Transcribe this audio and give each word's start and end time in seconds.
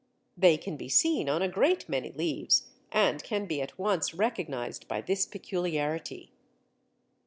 They 0.35 0.57
can 0.57 0.77
be 0.77 0.89
seen 0.89 1.29
on 1.29 1.43
a 1.43 1.47
great 1.47 1.87
many 1.87 2.11
leaves, 2.11 2.71
and 2.91 3.23
can 3.23 3.45
be 3.45 3.61
at 3.61 3.77
once 3.77 4.15
recognized 4.15 4.87
by 4.87 4.99
this 5.01 5.27
peculiarity. 5.27 6.31